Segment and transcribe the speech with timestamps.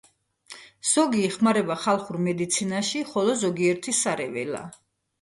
[0.91, 4.77] ზოგი იხმარება ხალხურ მედიცინაში, ხოლო, ზოგიერთი სარეველაა.